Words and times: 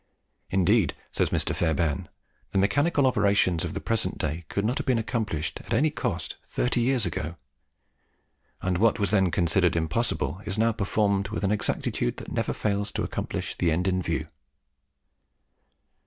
"Indeed," 0.49 0.95
says 1.11 1.29
Mr. 1.29 1.53
Fairbairn, 1.53 2.09
"the 2.53 2.57
mechanical 2.57 3.05
operations 3.05 3.63
of 3.63 3.75
the 3.75 3.79
present 3.79 4.17
day 4.17 4.45
could 4.49 4.65
not 4.65 4.79
have 4.79 4.87
been 4.87 4.97
accomplished 4.97 5.59
at 5.63 5.75
any 5.75 5.91
cost 5.91 6.37
thirty 6.43 6.81
years 6.81 7.05
ago; 7.05 7.35
and 8.63 8.79
what 8.79 8.97
was 8.97 9.11
then 9.11 9.29
considered 9.29 9.75
impossible 9.75 10.41
is 10.43 10.57
now 10.57 10.71
performed 10.71 11.27
with 11.29 11.43
an 11.43 11.51
exactitude 11.51 12.17
that 12.17 12.31
never 12.31 12.51
fails 12.51 12.91
to 12.93 13.03
accomplish 13.03 13.55
the 13.55 13.69
end 13.71 13.87
in 13.87 14.01
view." 14.01 14.27